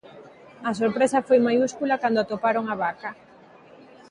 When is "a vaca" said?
2.69-3.09